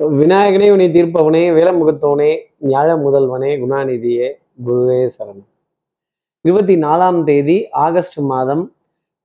[0.00, 4.32] விநாயகனே உனி தீர்ப்பவனே வேலமுகத்தவனே ஞாழ முதல்வனே குணாநிதியே
[4.66, 5.44] குருவே சரணம்.
[6.40, 8.74] இருபத்தி நாலாம் தேதி ஆகஸ்ட் மாதம்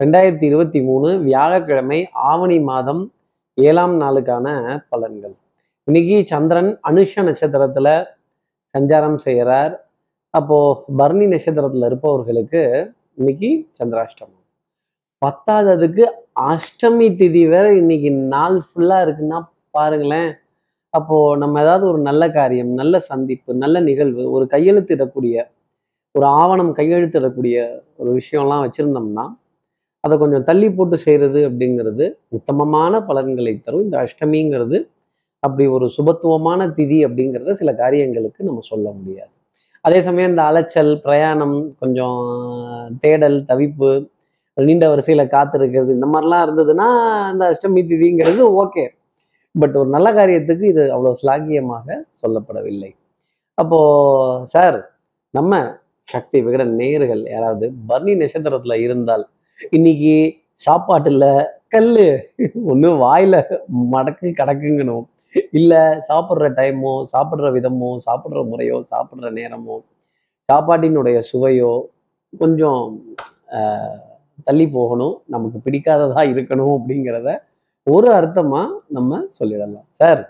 [0.03, 3.13] ரெண்டாயிரத்தி இருபத்தி மூணு வியாழக்கிழமை ஆவணி மாதம்
[3.53, 5.35] ஏழாம் நாளுக்கான பலன்கள்.
[5.83, 8.05] இன்னைக்கு சந்திரன் அனுஷ நட்சத்திரத்துல
[8.78, 9.89] சஞ்சாரம் செய்கிறார்
[10.29, 14.46] அப்போ பரணி நட்சத்திரத்துல இருப்பவர்களுக்கு இன்னைக்கு சந்திராஷ்டமம்.
[15.26, 16.05] பத்தாததுக்கு
[16.39, 20.35] அஷ்டமி திதி வேற இன்னைக்கு நாள் ஃபுல்லா இருக்குன்னா பாருங்களேன்.
[20.95, 25.36] அப்போது நம்ம ஏதாவது ஒரு நல்ல காரியம் நல்ல சந்திப்பு நல்ல நிகழ்வு ஒரு கையெழுத்திடக்கூடிய
[26.16, 27.55] ஒரு ஆவணம் கையெழுத்திடக்கூடிய
[27.98, 29.26] ஒரு விஷயம்லாம் வச்சுருந்தோம்னா
[30.03, 33.86] அதை கொஞ்சம் தள்ளி போட்டு செய்கிறது அப்படிங்கிறது உத்தமமான பலன்களை தரும்.
[33.86, 34.77] இந்த அஷ்டமிங்கிறது
[35.44, 39.31] அப்படி ஒரு சுபத்துவமான திதி அப்படிங்கிறத சில காரியங்களுக்கு நம்ம சொல்ல முடியாது.
[39.86, 42.22] அதே சமயம் இந்த அலைச்சல் பிரயாணம் கொஞ்சம்
[43.00, 43.89] தேடல் தவிப்பு
[44.58, 46.88] நீண்ட வரிசையில் காத்திருக்கிறது இந்த மாதிரிலாம் இருந்ததுன்னா
[47.34, 48.86] இந்த அஷ்டமி திதிங்கிறது ஓகே
[49.62, 52.91] பட் ஒரு நல்ல காரியத்துக்கு இது அவ்வளோ ஸ்லாகியமாக சொல்லப்படவில்லை.
[53.58, 53.80] அப்போ
[54.54, 54.78] சார்
[55.34, 55.61] நம்ம
[56.09, 59.23] சக்தி விகட நேயர்கள் யாராவது பர்ணி நட்சத்திரத்துல இருந்தால்
[59.78, 60.16] இன்னைக்கு
[60.66, 61.26] சாப்பாட்டுல
[61.73, 61.92] கல்
[62.72, 63.36] ஒன்று வாயில
[63.94, 65.06] மடக்கு கடக்குங்கணும்.
[65.59, 69.78] இல்லை சாப்பிட்ற டைமோ சாப்பிட்ற விதமோ சாப்பிட்ற முறையோ சாப்பிட்ற நேரமோ
[70.50, 71.73] சாப்பாட்டினுடைய சுவையோ
[72.42, 72.83] கொஞ்சம்
[74.48, 75.16] தள்ளி போகணும்.
[75.33, 77.30] நமக்கு பிடிக்காததாக இருக்கணும் அப்படிங்கிறத
[77.88, 79.88] ஒரு அர்த்தமா நம்ம சொல்லிடலாம்.
[79.89, 80.22] சார்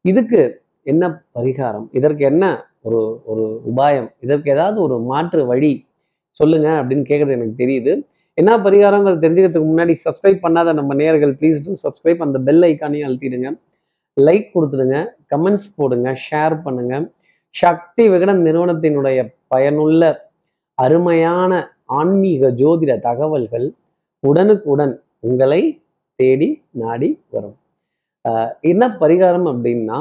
[0.00, 0.40] இதுக்கு
[0.82, 1.88] என்ன பரிகாரம்?
[1.92, 2.44] இதற்கு என்ன
[2.80, 4.08] ஒரு ஒரு உபாயம்?
[4.20, 5.72] இதற்கு ஏதாவது ஒரு மாற்று வழி
[6.28, 7.92] சொல்லுங்க அப்படின்னு கேட்குறது எனக்கு தெரியுது.
[8.34, 13.50] என்ன பரிகாரங்கிறது தெரிஞ்சுக்கிறதுக்கு முன்னாடி சப்ஸ்கிரைப் பண்ணாத நம்ம நேயர்கள் ப்ளீஸ் டூ சப்ஸ்கிரைப் அந்த பெல் ஐக்கானையும் அழுத்திடுங்க.
[14.16, 14.96] லைக் கொடுத்துடுங்க.
[15.34, 16.16] கமெண்ட்ஸ் போடுங்க.
[16.30, 16.94] ஷேர் பண்ணுங்க.
[17.54, 20.30] சக்தி விகடன் நிறுவனத்தினுடைய பயனுள்ள
[20.74, 21.52] அருமையான
[21.84, 23.66] ஆன்மீக ஜோதிட தகவல்கள்
[24.22, 25.62] உடனுக்குடன் உங்களை
[26.20, 26.48] தேடி
[26.80, 27.56] நாடி வரும்.
[28.24, 29.98] ஆஹ் என்ன பரிகாரம் அப்படின்னா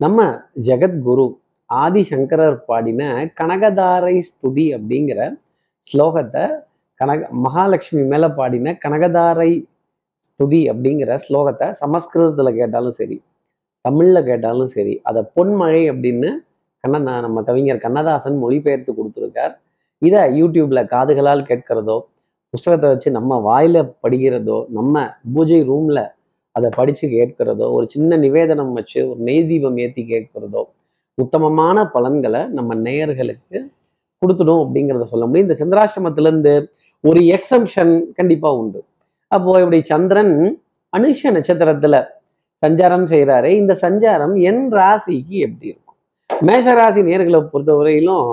[0.00, 0.20] நம்ம
[0.62, 1.26] ஜெகத்குரு
[1.70, 3.02] ஆதிசங்கரர் பாடின
[3.40, 5.20] கனகதாரை ஸ்துதி அப்படிங்கிற
[5.86, 6.44] ஸ்லோகத்தை
[7.00, 9.50] கனக மகாலட்சுமி மேல பாடின கனகதாரை
[10.26, 13.16] ஸ்துதி அப்படிங்கிற ஸ்லோகத்தை சமஸ்கிருதத்துல கேட்டாலும் சரி
[13.84, 16.30] தமிழ்ல கேட்டாலும் சரி அதை பொன்மழை அப்படின்னு
[16.84, 19.54] கண்ணன் நம்ம கவிஞர் கண்ணதாசன் மொழிபெயர்த்து கொடுத்துருக்கார்.
[20.02, 21.96] இதை யூடியூப்ல காதுகளால் கேட்கிறதோ
[22.56, 26.00] புஸ்தகத்தை வச்சு நம்ம வாயில படிக்கிறதோ நம்ம பூஜை ரூம்ல
[26.56, 30.62] அதை படிச்சு கேட்கிறதோ ஒரு சின்ன நிவேதனம் வச்சு ஒரு நெய் தீபம் ஏத்தி கேட்கிறதோ
[31.18, 33.58] உத்தமமான பலன்களை நம்ம நேயர்களுக்கு
[34.22, 35.46] கொடுத்துடும் அப்படிங்கிறத சொல்ல முடியும்.
[35.46, 36.52] இந்த சந்திராசிரமத்திலேருந்து
[37.04, 38.80] ஒரு எக்ஸம்ஷன் கண்டிப்பா உண்டு.
[39.32, 40.34] அப்போ இப்படி சந்திரன்
[40.92, 41.96] அனுஷ நட்சத்திரத்துல
[42.62, 45.96] சஞ்சாரம் செய்கிறாரு இந்த சஞ்சாரம் என் ராசிக்கு எப்படி இருக்கும்?
[46.30, 48.30] மேஷ ராசி நேர்களை பொறுத்தவரையிலும்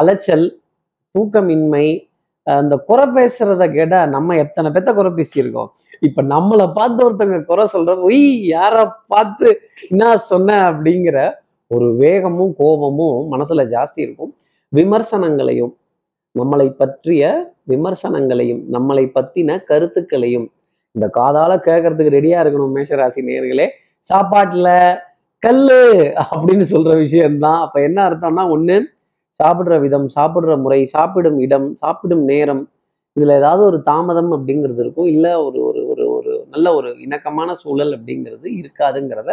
[0.00, 0.46] அலைச்சல்
[1.14, 1.86] தூக்கமின்மை
[2.46, 5.68] அந்த குறை பேசுறத கேட்டா நம்ம எத்தனை பேத்த குறை பேசியிருக்கோம்?
[6.00, 9.48] இப்ப நம்மளை பார்த்து ஒருத்தவங்க குறை சொல்ற ஒய் யாரை பார்த்து
[9.90, 10.56] என்ன சொன்ன?
[10.70, 11.18] அப்படிங்கிற
[11.70, 14.32] ஒரு வேகமும் கோபமும் மனசுல ஜாஸ்தி இருக்கும்.
[14.72, 15.72] விமர்சனங்களையும்
[16.34, 17.22] நம்மளை பற்றிய
[17.70, 20.46] விமர்சனங்களையும் நம்மளை பத்தின கருத்துக்களையும்
[20.94, 23.66] இந்த காதால கேட்கறதுக்கு ரெடியா இருக்கணும் மேஷராசி நேயர்களே.
[24.10, 24.68] சாப்பாட்டுல
[25.42, 25.82] கல்லு
[26.24, 27.60] அப்படின்னு சொல்ற விஷயம்தான்.
[27.60, 28.76] அப்ப என்ன அர்த்தம்னா ஒண்ணு
[29.42, 32.62] சாப்பிடுற விதம் சாப்பிடுற முறை சாப்பிடும் இடம் சாப்பிடும் நேரம்
[33.16, 35.08] இதுல ஏதாவது ஒரு தாமதம் அப்படிங்கிறது இருக்கும்.
[35.14, 39.30] இல்ல ஒரு ஒரு ஒரு ஒரு நல்ல ஒரு இணக்கமான சூழல் அப்படிங்கிறது இருக்காதுங்கிறத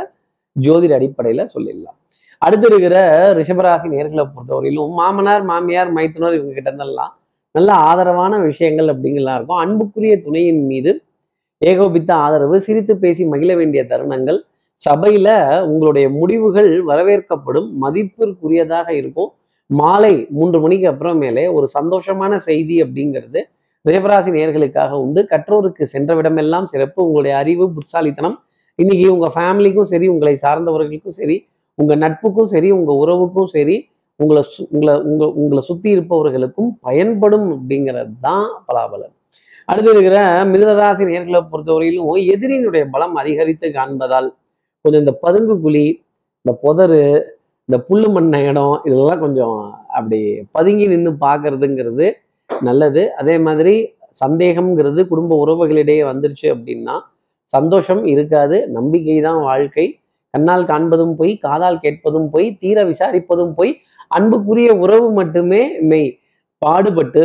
[0.55, 1.97] ஜோதிட அடிப்படையில சொல்லிடலாம்.
[2.41, 2.97] அடுத்து இருக்கிற
[3.39, 7.13] ரிஷபராசி நேர்களை பொறுத்தவரையிலும் மாமனார் மாமியார் மைத்துனர் இவங்க கிட்ட இருந்தெல்லாம்
[7.55, 9.61] நல்ல ஆதரவான விஷயங்கள் அப்படிங்கலாம் இருக்கும்.
[9.63, 10.91] அன்புக்குரிய துணையின் மீது
[11.61, 14.39] ஏகோபித்த ஆதரவு சிரித்து பேசி மகிழ வேண்டிய தருணங்கள்
[14.81, 15.29] சபையில
[15.69, 19.31] உங்களுடைய முடிவுகள் வரவேற்கப்படும் மதிப்பிற்குரியதாக இருக்கும்.
[19.69, 23.41] மாலை மூன்று மணிக்கு அப்புறமேலே ஒரு சந்தோஷமான செய்தி அப்படிங்கிறது
[23.85, 25.27] ரேபராசி நேர்களுக்காக உண்டு.
[25.29, 27.05] கற்றோருக்கு சென்றவிடமெல்லாம் சிறப்பு.
[27.05, 28.37] உங்களுடைய அறிவு புத்தாலித்தனம்
[28.79, 31.35] இன்னைக்கு உங்க ஃபேமிலிக்கும் சரி உங்களை சார்ந்தவர்களுக்கும் சரி
[31.77, 33.75] உங்க நட்புக்கும் சரி உங்க உறவுக்கும் சரி
[34.19, 39.13] உங்களை சு- உங்களை உங்க உங்களை சுத்தி இருப்பவர்களுக்கும் பயன்படும் அப்படிங்கிறது தான் பலாபலன்.
[39.65, 44.29] அடுத்து இருக்கிற மிருதராசி நேர்களை பொறுத்தவரையிலும் எதிரியினுடைய பலம் அதிகரித்து காண்பதால்
[44.85, 45.85] கொஞ்சம் இந்த பதுங்கு குழி
[46.45, 47.01] இந்த புதரு
[47.69, 49.57] இந்த புல்லு மண்ண இடம் இதெல்லாம் கொஞ்சம்
[49.97, 50.19] அப்படி
[50.55, 52.07] பதுங்கி நின்று பார்க்கறதுங்கிறது
[52.49, 53.01] நல்லது.
[53.19, 53.73] அதே மாதிரி
[54.21, 56.95] சந்தேகம்ங்கிறது குடும்ப உறவுகளிடையே வந்துருச்சு அப்படின்னா
[57.53, 59.85] சந்தோஷம் இருக்காது நம்பிக்கை தான் வாழ்க்கை.
[60.33, 63.71] கண்ணால் காண்பதும் போய் காதால் கேட்பதும் போய் தீர விசாரிப்பதும் போய்
[64.11, 65.61] அன்புக்குரிய உறவு மட்டுமே
[65.91, 66.09] மெய்.
[66.61, 67.23] பாடுபட்டு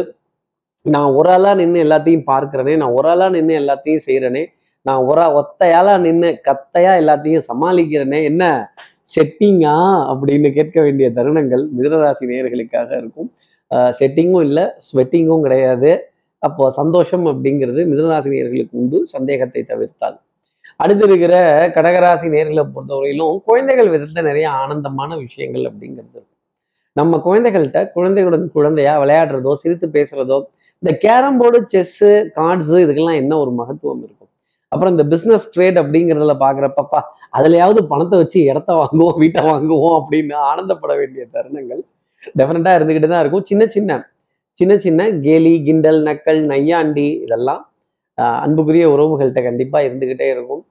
[0.86, 4.42] நான் ஒரு ஆளா நின்று எல்லாத்தையும் பார்க்கிறனே நான் ஒரு ஆளா நின்று எல்லாத்தையும் செய்யறனே
[4.86, 8.44] நான் ஒரு ஒத்தையால நின்று கத்தையா எல்லாத்தையும் சமாளிக்கிறேனே என்ன
[9.08, 9.76] செட்டிங்கா
[10.10, 13.28] அப்படின்னு கேட்க வேண்டிய தருணங்கள் மிதனராசி நேயர்களுக்காக இருக்கும்.
[13.98, 15.92] செட்டிங்கும் இல்லை ஸ்வெட்டிங்கும் கிடையாது.
[16.42, 20.16] அப்போ சந்தோஷம் அப்படிங்கிறது மிதனராசி நேயர்களுக்கு உண்டு சந்தேகத்தை தவிர்த்தால்.
[20.82, 21.34] அடுத்து இருக்கிற
[21.76, 26.20] கடகராசி நேர்களை பொறுத்தவரையிலும் குழந்தைகள் விதத்துல நிறைய ஆனந்தமான விஷயங்கள் அப்படிங்கிறது
[26.96, 30.38] நம்ம குழந்தைகள்கிட்ட குழந்தைகளுடன் குழந்தையா விளையாடுறதோ சிரித்து பேசுறதோ
[30.82, 34.23] இந்த கேரம் போர்டு செஸ்ஸு கார்ட்ஸு இதுக்கெல்லாம் என்ன ஒரு மகத்துவம் இருக்கும்?
[34.74, 37.00] அப்புறம் இந்த பிஸ்னஸ் ட்ரேட் அப்படிங்கிறதுல பார்க்குறப்பப்பா
[37.38, 41.82] அதுலயாவது பணத்தை வச்சு இடத்த வாங்குவோம் வீட்டை வாங்குவோம் அப்படின்னு ஆனந்தப்பட வேண்டிய தருணங்கள்
[42.38, 43.46] டெஃபினட்டாக இருந்துக்கிட்டு தான் இருக்கும்.
[43.50, 44.00] சின்ன சின்ன
[44.58, 47.62] சின்ன சின்ன கேலி கிண்டல் நக்கல் நையாண்டி இதெல்லாம்
[48.44, 50.62] அன்புக்குரிய உறவுகள்கிட்ட கண்டிப்பாக இருந்துக்கிட்டே இருக்கும்.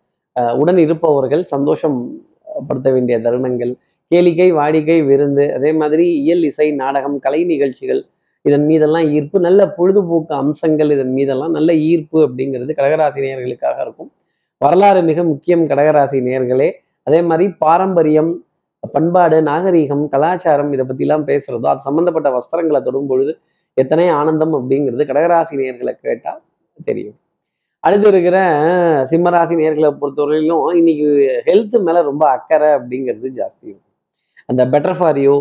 [0.62, 1.98] உடன் இருப்பவர்கள் சந்தோஷம்
[2.68, 3.74] படுத்த வேண்டிய தருணங்கள்.
[4.12, 8.02] கேளிக்கை வாடிக்கை விருந்து அதே மாதிரி இயல் இசை நாடகம் கலை நிகழ்ச்சிகள்
[8.48, 14.10] இதன் மீதெல்லாம் ஈர்ப்பு நல்ல பொழுதுபோக்கு அம்சங்கள் இதன் மீதெல்லாம் நல்ல ஈர்ப்பு அப்படிங்கிறது கடகராசி நேயர்களுக்காக இருக்கும்.
[14.62, 16.70] வரலாறு மிக முக்கியம் கடகராசி நேயர்களே.
[17.08, 18.32] அதே மாதிரி பாரம்பரியம்
[18.94, 23.34] பண்பாடு நாகரீகம் கலாச்சாரம் இதை பற்றிலாம் பேசுறதோ அது சம்மந்தப்பட்ட வஸ்திரங்களை தொடும் பொழுது
[23.82, 26.42] எத்தனை ஆனந்தம் அப்படிங்கிறது கடகராசி நேர்களை கேட்டால்
[26.90, 27.18] தெரியும்.
[27.84, 28.38] அடுத்து இருக்கிற
[29.12, 31.08] சிம்மராசி நேர்களை பொறுத்தவரையிலும் இன்னைக்கு
[31.48, 33.66] ஹெல்த்து மேலே ரொம்ப அக்கறை அப்படிங்கிறது ஜாஸ்தி.
[33.72, 33.92] இருக்கும்
[34.52, 35.34] அந்த better for you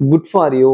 [0.00, 0.72] good for you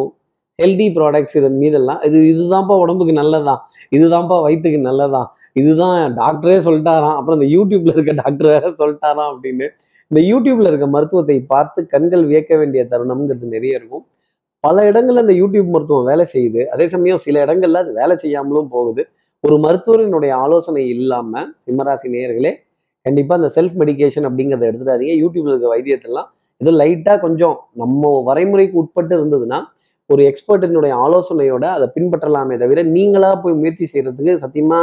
[0.61, 3.61] healthy products இதன் மீதெல்லாம் இது இதுதான்ப்பா உடம்புக்கு நல்லதான்
[3.97, 5.29] இதுதான்ப்பா வயிற்றுக்கு நல்லதான்
[5.61, 7.17] இதுதான் டாக்டரே சொல்லிட்டாராம்.
[7.19, 9.67] அப்புறம் இந்த யூடியூப்ல இருக்க டாக்டர் வேற சொல்லிட்டாராம் அப்படின்னு.
[10.11, 14.05] இந்த யூடியூப்ல இருக்க மருத்துவத்தை பார்த்து கண்கள் வியக்க வேண்டிய தருணம்ங்கிறது நிறைய இருக்கும்.
[14.65, 16.63] பல இடங்கள்ல இந்த யூடியூப் மருத்துவம் வேலை செய்யுது.
[16.75, 19.03] அதே சமயம் சில இடங்கள்ல அது வேலை செய்யாமலும் போகுது.
[19.45, 22.53] ஒரு மருத்துவரினுடைய ஆலோசனை இல்லாம சிம்மராசி நேயர்களே
[23.07, 25.15] கண்டிப்பா இந்த செல்ஃப் மெடிகேஷன் அப்படிங்கிறத எடுத்துடாதீங்க.
[25.23, 26.29] யூடியூப்ல இருக்க வைத்தியத்தெல்லாம்
[26.61, 29.59] இது லைட்டா கொஞ்சம் நம்ம வரைமுறைக்கு உட்பட்டு இருந்ததுன்னா
[30.13, 34.81] ஒரு எக்ஸ்பர்ட்டினுடைய ஆலோசனையோட அதை பின்பற்றலாமே தவிர நீங்களா போய் முயற்சி செய்யறதுக்கு சத்தியமா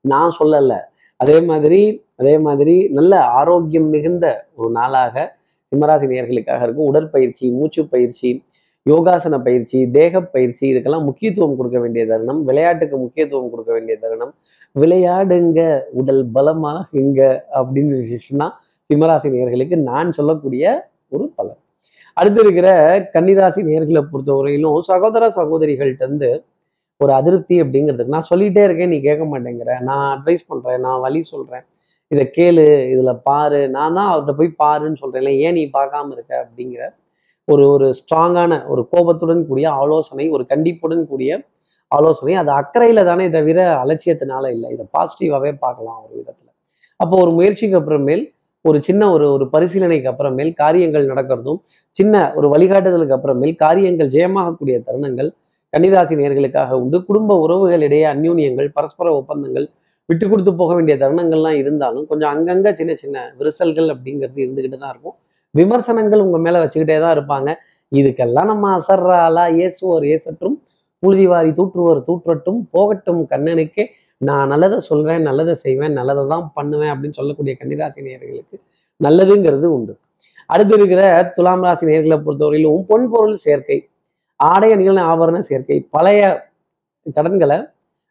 [0.00, 0.80] நான் சொல்லலை.
[1.16, 1.80] அதே மாதிரி
[2.16, 5.14] அதே மாதிரி நல்ல ஆரோக்கியம் மிகுந்த ஒரு நாளாக
[5.72, 6.88] சிம்மராசி நேர்களுக்காக இருக்கும்.
[6.90, 8.30] உடற்பயிற்சி மூச்சு பயிற்சி
[8.90, 12.40] யோகாசன பயிற்சி தேக பயிற்சி இதுக்கெல்லாம் முக்கியத்துவம் கொடுக்க வேண்டிய தருணம்.
[12.44, 14.32] விளையாட்டுக்கு முக்கியத்துவம் கொடுக்க வேண்டிய தருணம்.
[14.76, 15.60] விளையாடுங்க
[16.00, 17.20] உடல் பலமாகுங்க
[17.58, 18.48] அப்படின்னு விஷயம்னா
[18.90, 20.64] சிம்மராசி நேர்களுக்கு நான் சொல்லக்கூடிய
[21.08, 21.60] ஒரு பலன்.
[22.16, 22.68] அடுத்து இருக்கிற
[23.14, 26.30] கன்னிராசி நேர்களை பொறுத்தவரையிலும் சகோதர சகோதரிகள்ட்ட இருந்து
[27.00, 29.70] ஒரு அதிருப்தி அப்படிங்கிறதுக்கு நான் சொல்லிட்டே இருக்கேன் நீ கேட்க மாட்டேங்கிற.
[29.88, 31.64] நான் அட்வைஸ் பண்றேன் நான் வழி சொல்றேன்.
[32.10, 36.84] இதை கேளு இதுல பாரு நான் தான் அவர்கிட்ட போய் பாருன்னு சொல்றேன்ல ஏன் நீ பார்க்காம இருக்க அப்படிங்கிற
[37.48, 41.30] ஒரு ஒரு ஸ்ட்ராங்கான ஒரு கோபத்துடன் கூடிய ஆலோசனை ஒரு கண்டிப்புடன் கூடிய
[41.90, 42.34] ஆலோசனை.
[42.42, 44.68] அது அக்கறையில தானே தவிர அலட்சியத்தினால இல்லை.
[44.74, 46.52] இதை பாசிட்டிவாகவே பார்க்கலாம் ஒரு விதத்தில்.
[47.00, 48.24] அப்போ ஒரு முயற்சிக்கு அப்புறமேல்
[48.64, 51.58] ஒரு சின்ன ஒரு ஒரு பரிசீலனைக்கு அப்புறமேல் காரியங்கள் நடக்கிறதும்
[51.96, 55.28] சின்ன ஒரு வழிகாட்டுதலுக்கு அப்புறமேல் காரியங்கள் ஜெயமாகக்கூடிய தருணங்கள்
[55.72, 56.96] கன்னிராசி நேர்களுக்காக உண்டு.
[57.08, 59.66] குடும்ப உறவுகளிடையே அந்யூன்யங்கள் பரஸ்பர ஒப்பந்தங்கள்
[60.08, 65.16] விட்டு கொடுத்து போக வேண்டிய தருணங்கள்லாம் இருந்தாலும் கொஞ்சம் அங்கங்கே சின்ன சின்ன விரிசல்கள் அப்படிங்கிறது இருந்துகிட்டு தான் இருக்கும்.
[65.54, 67.50] விமர்சனங்கள் உங்கள் மேலே வச்சுக்கிட்டே தான் இருப்பாங்க.
[67.92, 70.56] இதுக்கெல்லாம் நம்ம அசர்றாலா ஏசுவோர் ஏசற்றும்
[71.02, 73.84] புழுதிவாரி தூற்றுவோர் தூற்றட்டும் போகட்டும் கண்ணனுக்கே.
[74.20, 78.56] நான் நல்லதை சொல்வேன் நல்லதை செய்வேன் நல்லதை தான் பண்ணுவேன் அப்படின்னு சொல்லக்கூடிய கன்னிராசி நேர்களுக்கு
[79.00, 79.92] நல்லதுங்கிறது உண்டு.
[80.50, 81.02] அடுத்து இருக்கிற
[81.36, 83.78] துலாம் ராசி நேர்களை பொறுத்தவரையிலும் பொன் பொருள் சேர்க்கை
[84.40, 86.22] ஆடை அணிகள் ஆபரண சேர்க்கை பழைய
[87.16, 87.58] கடன்களை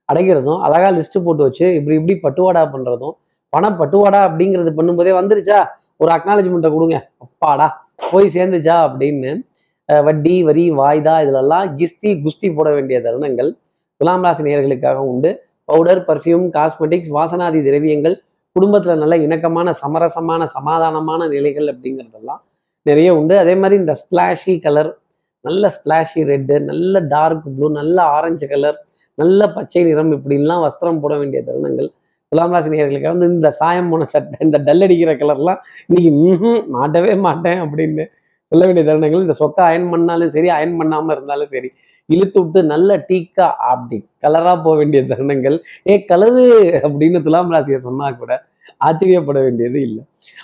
[0.09, 3.15] அடைக்கிறதும் அழகா லிஸ்ட் போட்டு வச்சு இப்படி இப்படி பட்டுவாடா பண்றதும்
[3.53, 5.59] பணம் பட்டுவாடா அப்படிங்கிறது பண்ணும்போதே வந்துருச்சா?
[6.01, 6.97] ஒரு அக்னாலஜ்மெண்ட்டை கொடுங்க.
[7.25, 7.67] அப்பாடா
[8.11, 9.31] போய் சேர்ந்துச்சா அப்படின்னு
[9.89, 13.49] வட்டி வரி வாய்தா இதுலெல்லாம் கிஸ்தி குஸ்தி போட வேண்டிய தருணங்கள்
[14.01, 15.31] துலாம் ராசி நேர்களுக்காக உண்டு.
[15.69, 18.15] பவுடர் பர்ஃப்யூம் காஸ்மெட்டிக்ஸ் வாசனாதி திரவியங்கள்
[18.55, 22.41] குடும்பத்தில் நல்ல இணக்கமான சமரசமான சமாதானமான நிலைகள் அப்படிங்கிறதெல்லாம்
[22.85, 23.35] நிறைய உண்டு.
[23.43, 24.91] அதே மாதிரி இந்த ஸ்பிளாஷி கலர்
[25.45, 28.77] நல்ல ஸ்பிளாஷி ரெட்டு நல்ல டார்க் ப்ளூ நல்ல ஆரஞ்சு கலர்
[29.17, 31.89] நல்ல பச்சை நிறம் இப்படின்லாம் வஸ்திரம் போட வேண்டிய தருணங்கள்.
[32.31, 37.59] துலாம் ராசி நேயர்களுக்கு வந்து இந்த சாயம் போன சட்டை இந்த டல் அடிக்கிற கலர்லாம் இன்னைக்கு மாட்டவே மாட்டேன்
[37.65, 38.05] அப்படின்னு
[38.51, 39.25] சொல்ல வேண்டிய தருணங்கள்.
[39.25, 41.69] இந்த சொத்தை அயன் பண்ணாலும் சரி அயன் பண்ணாமல் இருந்தாலும் சரி
[42.09, 45.57] இழுத்து விட்டு நல்ல டீக்கா அப்படி கலராக போக வேண்டிய தருணங்கள்.
[45.89, 46.45] ஏ கலரு
[46.85, 48.31] அப்படின்னு துலாம் ராசியை சொன்னா கூட
[48.87, 50.01] ஆச்சரியப்பட வேண்டியது இல்லை.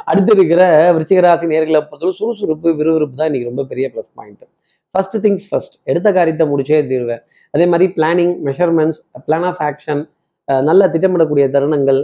[0.09, 0.61] அடுத்து இருக்கிற
[0.95, 4.43] விருச்சிக ராசி நேர்களை பொறுத்தவரை சுறுசுறுப்பு விறுவிறுப்பு தான் இன்னைக்கு ரொம்ப பெரிய plus point
[4.95, 7.23] first things first எடுத்த காரியத்தை முடிச்சே தீர்வேன்
[7.53, 10.01] அதே மாதிரி planning measurements plan of action
[10.69, 11.99] நல்ல திட்டமிடக்கூடிய தருணங்கள்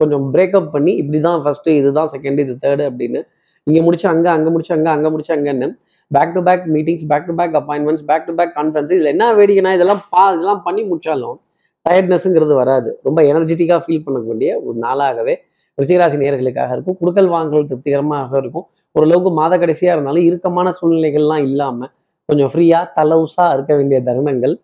[0.00, 3.20] கொஞ்சம் பிரேக்கப் பண்ணி இப்படி தான் ஃபர்ஸ்ட் இதுதான் செகண்ட் இது தேர்டு அப்படின்னு
[3.66, 5.68] இங்கே முடிச்சு அங்கே அங்கே முடிச்சு அங்கே அங்கே முடிச்சு அங்கன்னு
[6.16, 9.70] back to back meetings back to back appointments back to back conference இதில் என்ன வேடிக்கைனா
[9.76, 11.38] இதெல்லாம் பா இதெல்லாம் பண்ணி முடிச்சாலும்
[11.86, 12.90] டயர்ட்னஸ்ங்கிறது வராது.
[13.06, 15.34] ரொம்ப எனர்ஜெட்டிக்காக ஃபீல் பண்ணக்கூடிய ஒரு நாளாகவே
[15.78, 16.96] ரிச்சிகராசி நேயர்களுக்காக இருக்கும்.
[17.00, 18.66] குடுக்கல் வாங்கல் திருப்திகரமாக இருக்கும்.
[18.96, 21.90] ஓரளவுக்கு மாத கடைசியாக இருந்தாலும் இறுக்கமான சூழ்நிலைகள்லாம் இல்லாமல்
[22.28, 24.54] கொஞ்சம் ஃப்ரீயாக தலவுசாக இருக்க வேண்டிய தருணங்கள்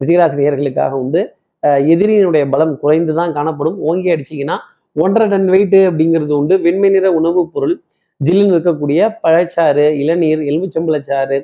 [0.00, 1.20] ரிச்சிகராசி நேயர்களுக்காக உண்டு.
[1.92, 3.78] எதிரியினுடைய பலம் குறைந்து தான் காணப்படும்.
[3.88, 4.56] ஓங்கி அடிச்சிங்கன்னா
[4.96, 6.54] ஒன்றரை டன் வெயிட்டு அப்படிங்கிறது உண்டு.
[6.66, 7.74] வெண்மை நிற உணவுப் பொருள்
[8.20, 11.38] ஜில்லுன்னு இருக்கக்கூடிய பழச்சாறு இளநீர் எலுமிச்சம்பழச்சாறு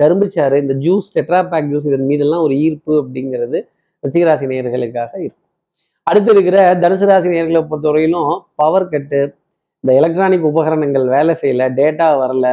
[0.00, 3.58] கரும்புச்சாறு இந்த ஜூஸ் டெட்ரா பேக் ஜூஸ் இதன் மீதெல்லாம் ஒரு ஈர்ப்பு அப்படிங்கிறது
[4.04, 5.46] ரிச்சிகராசி நேயர்களுக்காக இருக்கும்.
[6.06, 9.20] அடுத்து இருக்கிற தனுசு ராசி நேர்களை பொறுத்தவரையிலும் பவர் கட்டு
[9.84, 12.46] இந்த எலக்ட்ரானிக் உபகரணங்கள் வேலை செய்யல டேட்டா வரல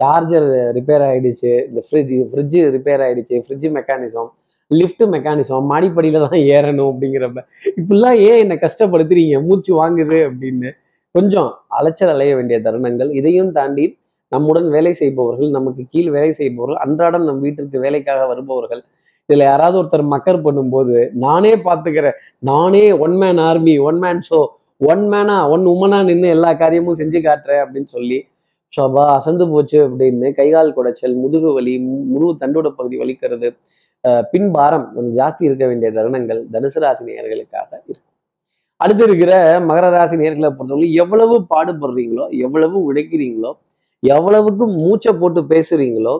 [0.00, 4.30] சார்ஜர் ரிப்பேர் ஆகிடுச்சு இந்த ஃப்ரிட்ஜ் ஃப்ரிட்ஜு ரிப்பேர் ஆகிடுச்சு ஃப்ரிட்ஜ் மெக்கானிசம்
[4.70, 7.40] லிஃப்ட் மெக்கானிசம் மாடிப்படியில் தான் ஏறணும் அப்படிங்கிறப்ப
[7.76, 10.70] இப்படிலாம் ஏன் என்னை கஷ்டப்படுத்துறீங்க மூச்சு வாங்குது அப்படின்னு
[11.16, 13.10] கொஞ்சம் அலைச்சல் அலைய வேண்டிய தருணங்கள்.
[13.20, 13.84] இதையும் தாண்டி
[14.32, 18.82] நம்முடன் வேலை செய்பவர்கள் நமக்கு கீழ் வேலை செய்பவர்கள் அன்றாடம் நம் வீட்டிற்கு வேலைக்காக வருபவர்கள்
[19.28, 22.16] இதுல யாராவது ஒருத்தர் மக்கர் பண்ணும்போது நானே பார்த்துக்கிறேன்.
[22.50, 24.40] நானே one man army one man show
[24.92, 28.18] one மேனா ஒன் உமனா நின்று எல்லா காரியமும் செஞ்சு காட்டுறேன் அப்படின்னு சொல்லி
[28.72, 31.74] ஷோபா அசந்து போச்சு அப்படின்னு கைகால் குடைச்சல் முதுகு வலி
[32.12, 33.50] முழு தண்டோட பகுதி வலிக்கிறது
[34.04, 37.90] பின்பாரம் பின் பாரம் கொஞ்சம் ஜாஸ்தி இருக்க வேண்டிய தருணங்கள் தனுசு ராசினியர்களுக்காக இருக்கு.
[37.92, 38.05] இருக்கும்
[38.80, 39.32] அடுத்து இருக்கிற
[39.68, 43.52] மகர ராசி நேர்களை பொறுத்தவரை எவ்வளவு பாடுபடுறீங்களோ எவ்வளவு உழைக்கிறீங்களோ
[44.02, 46.14] எவ்வளவுக்கு மூச்சை போட்டு பேசுறீங்களோ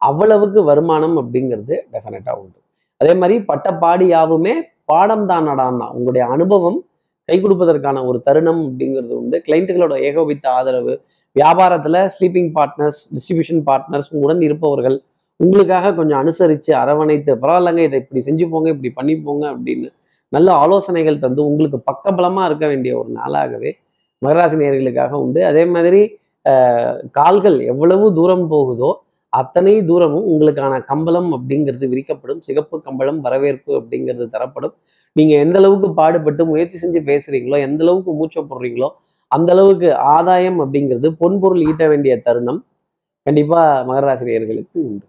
[0.00, 2.58] அவ்வளவுக்கு வருமானம் அப்படிங்கிறது டெஃபினட்டா உண்டு.
[3.00, 6.78] அதே மாதிரி பட்டப்பாடி யாவுமே பாடம் தான் நடான்னா உங்களுடைய அனுபவம்
[7.28, 9.36] கை கொடுப்பதற்கான ஒரு தருணம் அப்படிங்கிறது உண்டு.
[9.46, 10.94] கிளைண்ட்டுகளோட ஏகோபித்த ஆதரவு
[11.36, 14.96] வியாபாரத்தில் ஸ்லீப்பிங் பார்ட்னர்ஸ் டிஸ்ட்ரிபியூஷன் பார்ட்னர்ஸ் உடன் இருப்பவர்கள்
[15.40, 19.88] உங்களுக்காக கொஞ்சம் அனுசரித்து அரவணைத்து பரவாயில்லங்க இதை இப்படி செஞ்சு போங்க இப்படி பண்ணி போங்க அப்படின்னு
[20.32, 23.70] நல்ல ஆலோசனைகள் தந்து உங்களுக்கு பக்கபலமாக இருக்க வேண்டிய ஒரு நாளாகவே
[24.22, 25.40] மகராசினியர்களுக்காக உண்டு.
[25.50, 26.00] அதே மாதிரி
[27.18, 28.90] கால்கள் எவ்வளவு தூரம் போகுதோ
[29.32, 32.40] அத்தனை தூரமும் உங்களுக்கான கம்பளம் அப்படிங்கிறது விரிக்கப்படும்.
[32.46, 34.74] சிகப்பு கம்பளம் வரவேற்பு அப்படிங்கிறது தரப்படும்.
[35.16, 38.88] நீங்கள் எந்த அளவுக்கு பாடுபட்டு முயற்சி செஞ்சு பேசுறீங்களோ எந்த அளவுக்கு மூச்சை போடுறீங்களோ
[39.30, 42.60] அந்த அளவுக்கு ஆதாயம் அப்படிங்கிறது பொன்பொருள் ஈட்ட வேண்டிய தருணம்
[43.26, 45.06] கண்டிப்பாக மகராசிரியர்களுக்கு உண்டு.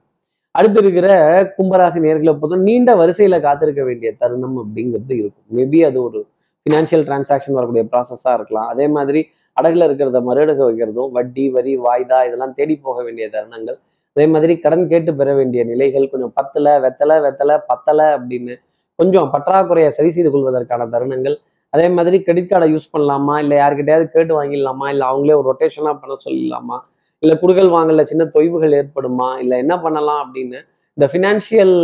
[0.59, 1.09] அடுத்து இருக்கிற
[1.57, 5.47] கும்பராசி நேர்களை பொறுத்த நீண்ட வரிசையில காத்திருக்க வேண்டிய தருணம் அப்படிங்கிறது இருக்கும்.
[5.57, 6.21] மேபி அது ஒரு
[6.61, 8.67] ஃபினான்ஷியல் டிரான்சாக்ஷன் வரக்கூடிய ப்ராசஸாக இருக்கலாம்.
[8.73, 9.21] அதே மாதிரி
[9.57, 13.77] அடகுல இருக்கிறத மறுஅடகு வைக்கிறதும் வட்டி வரி வாய்தா இதெல்லாம் தேடி போக வேண்டிய தருணங்கள்.
[14.15, 18.53] அதே மாதிரி கடன் கேட்டு பெற வேண்டிய நிலைகள் கொஞ்சம் பத்தல வெத்தலை வெத்தலை பத்தலை அப்படின்னு
[18.99, 21.35] கொஞ்சம் பற்றாக்குறையை சரி செய்து கொள்வதற்கான தருணங்கள்.
[21.73, 23.33] அதே மாதிரி கிரெடிட் கார்டை யூஸ் பண்ணலாமா?
[23.43, 24.85] இல்லை யார்கிட்டயாவது கேட்டு வாங்கிடலாமா?
[24.93, 26.77] இல்லை அவங்களே ஒரு ரொட்டேஷனாக பண்ண சொல்லிடலாமா?
[27.23, 29.29] இல்லை குடுகல் வாங்கல சின்ன தொய்வுகள் ஏற்படுமா?
[29.43, 30.59] இல்லை என்ன பண்ணலாம் அப்படின்னு
[30.97, 31.75] இந்த ஃபினான்ஷியல்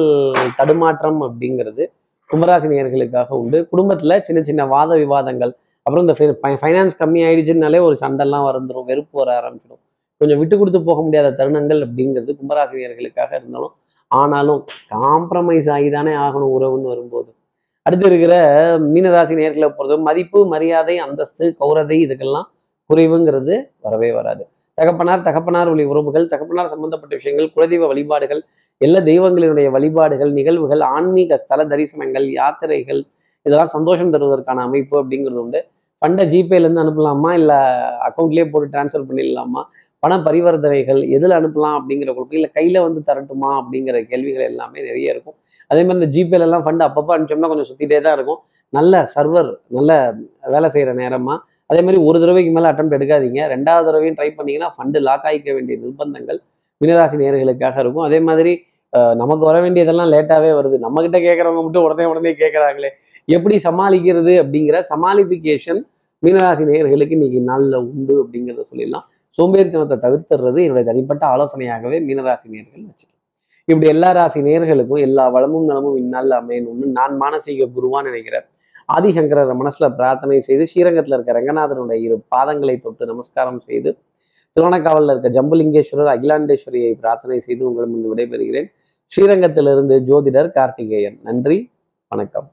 [0.60, 1.84] தடுமாற்றம் அப்படிங்கிறது
[2.30, 3.58] கும்பராசினியர்களுக்காக உண்டு.
[3.72, 5.52] குடும்பத்தில் சின்ன சின்ன வாத விவாதங்கள்
[5.86, 6.16] அப்புறம் இந்த
[6.62, 9.82] ஃபைனான்ஸ் கம்மி ஆயிடுச்சுனாலே ஒரு சண்டைலாம் வந்துடும் வெறுப்பு வர ஆரம்பிச்சிடும்
[10.22, 13.74] கொஞ்சம் விட்டு கொடுத்து போக முடியாத தருணங்கள் அப்படிங்கிறது கும்பராசினியர்களுக்காக இருந்தாலும்
[14.12, 14.62] ஆனாலும்
[14.96, 17.30] காம்ப்ரமைஸ் ஆகி தானே ஆகணும் உறவுன்னு வரும்போது.
[17.86, 18.36] அடுத்து இருக்கிற
[18.94, 22.48] மீனராசி நேர்களை பொறுத்த மதிப்பு மரியாதை அந்தஸ்து கௌரதை இதுக்கெல்லாம்
[22.90, 24.44] குறைவுங்கிறது வரவே வராது.
[24.78, 28.42] தகப்பனார் தகப்பனார் உள்ள உறவுகள் தகப்பனார் சம்பந்தப்பட்ட விஷயங்கள் குலதெய்வ வழிபாடுகள்
[28.82, 33.02] எல்லா தெய்வங்களினுடைய வழிபாடுகள் நிகழ்வுகள் ஆன்மீக ஸ்தல தரிசனங்கள் யாத்திரைகள்
[33.46, 35.60] இதெல்லாம் சந்தோஷம் தருவதற்கான அமைப்பு அப்படிங்கிறது உண்டு.
[36.02, 37.30] ஃபண்டை ஜிபேலேருந்து அனுப்பலாமா?
[37.40, 37.58] இல்லை
[38.08, 39.62] அக்கௌண்ட்லேயே போட்டு ட்ரான்ஸ்ஃபர் பண்ணிடலாமா?
[40.04, 45.38] பண பரிவர்த்தனைகள் எதில் அனுப்பலாம் அப்படிங்கிற கொடுக்கும் இல்லை கையில் வந்து தரட்டுமா அப்படிங்கிற கேள்விகள் எல்லாமே நிறைய இருக்கும்.
[45.72, 48.42] அதே மாதிரி இந்த ஜிபேலெல்லாம் ஃபண்ட் அப்பப்போ அனுப்பிச்சோம்னா கொஞ்சம் சுற்றிட்டே தான் இருக்கும்.
[48.74, 49.92] நல்ல சர்வர் நல்ல
[50.54, 51.38] வேலை செய்கிற நேரமாக
[51.72, 53.42] அதே மாதிரி ஒரு தடவைக்கு மேலே அட்டம் எடுக்காதீங்க.
[53.54, 56.40] ரெண்டாவது தடவையும் ட்ரை பண்ணீங்கன்னா ஃபண்டு லாக் ஆகிக்க வேண்டிய நிர்பந்தங்கள்
[56.82, 58.06] மீனராசி நேர்களுக்காக இருக்கும்.
[58.10, 58.54] அதே மாதிரி
[59.22, 60.78] நமக்கு வர வேண்டியதெல்லாம் லேட்டாகவே வருது.
[60.86, 62.92] நம்மக்கிட்ட கேட்குறவங்க மட்டும் உடனே உடனே கேட்குறாங்களே.
[63.36, 65.82] எப்படி சமாளிக்கிறது அப்படிங்கிற சமாளிஃபிகேஷன்
[66.24, 69.06] மீனராசி நேயர்களுக்கு இன்னைக்கு நாளில் உண்டு அப்படிங்கிறத சொல்லிடலாம்.
[69.38, 73.14] சோம்பேறித்தனத்தை தவிர்த்துறது என்னுடைய தனிப்பட்ட ஆலோசனையாகவே மீனராசி நேர்கள் வச்சுக்கலாம்.
[73.72, 78.46] இப்படி எல்லா ராசி நேயர்களுக்கும் எல்லா வளமும் நலமும் இந்நாளில் அமையணும்னு நான் மானசீக குருவான்னு நினைக்கிறேன்.
[78.94, 83.98] ஆதிசங்கரர் மனசுல பிரார்த்தனை செய்து ஸ்ரீரங்கத்தில் இருக்க ரங்கநாதனுடைய இரு பாதங்களை தொட்டு நமஸ்காரம் செய்து
[84.56, 88.68] திருவண்ணக்காவலில் இருக்க ஜம்புலிங்கேஸ்வரர் அகிலாண்டேஸ்வரியை பிரார்த்தனை செய்து உங்களிடம் விடைபெறுகிறேன்.
[89.12, 91.20] ஸ்ரீரங்கத்திலிருந்து ஜோதிடர் கார்த்திகேயன்.
[91.24, 91.72] நன்றி
[92.08, 92.48] வணக்கம்.